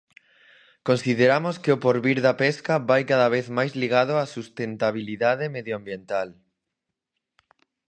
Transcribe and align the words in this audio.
Consideramos 0.87 1.55
que 1.63 1.71
o 1.75 1.81
porvir 1.85 2.17
da 2.25 2.33
pesca 2.43 2.73
vai 2.89 3.01
cada 3.11 3.27
vez 3.35 3.45
máis 3.57 3.71
ligado 3.81 4.13
á 4.21 4.23
sustentabilidade 4.37 5.45
medioambiental. 5.55 6.27